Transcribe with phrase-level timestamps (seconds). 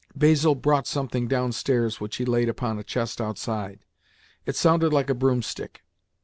[0.15, 3.85] Basil brought something downstairs which he laid upon a chest outside.
[4.47, 5.83] It sounded like a broom stick.